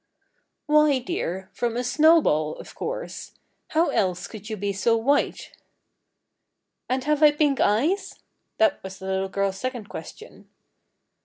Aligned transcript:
"Why, 0.65 0.97
dear, 0.97 1.51
from 1.53 1.77
a 1.77 1.83
snowball, 1.83 2.55
of 2.55 2.73
course. 2.73 3.35
How 3.67 3.89
else 3.89 4.25
could 4.25 4.49
you 4.49 4.57
be 4.57 4.73
so 4.73 4.97
white?" 4.97 5.51
"And 6.89 7.03
have 7.03 7.21
I 7.21 7.29
pink 7.29 7.59
eyes?" 7.59 8.15
That 8.57 8.81
was 8.81 8.97
the 8.97 9.05
little 9.05 9.29
girl's 9.29 9.59
second 9.59 9.89
question. 9.89 10.49